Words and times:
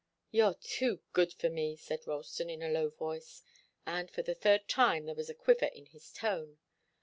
"You're 0.31 0.55
too 0.55 1.01
good 1.13 1.31
for 1.31 1.47
me," 1.51 1.75
said 1.75 2.07
Ralston, 2.07 2.49
in 2.49 2.63
a 2.63 2.69
low 2.71 2.89
voice, 2.89 3.43
and 3.85 4.09
for 4.09 4.23
the 4.23 4.33
third 4.33 4.67
time 4.67 5.05
there 5.05 5.13
was 5.13 5.29
a 5.29 5.35
quiver 5.35 5.65
in 5.75 5.85
his 5.85 6.11
tone. 6.11 6.57